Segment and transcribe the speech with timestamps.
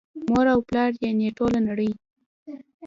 [0.29, 1.91] مور او پلار یعني ټوله نړۍ